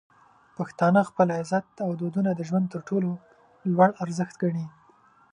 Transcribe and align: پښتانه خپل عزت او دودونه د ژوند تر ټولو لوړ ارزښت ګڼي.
پښتانه 0.57 0.99
خپل 1.09 1.27
عزت 1.39 1.67
او 1.85 1.89
دودونه 2.01 2.29
د 2.35 2.41
ژوند 2.49 2.65
تر 2.73 2.81
ټولو 2.89 3.09
لوړ 3.71 3.89
ارزښت 4.03 4.35
ګڼي. 4.43 4.65